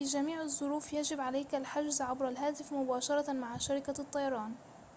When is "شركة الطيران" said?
3.57-4.55